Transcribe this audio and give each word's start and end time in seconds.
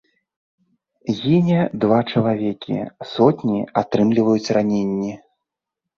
Гіне 1.17 1.59
два 1.83 1.99
чалавекі, 2.13 2.79
сотні 3.13 3.59
атрымліваюць 3.83 4.53
раненні. 4.59 5.13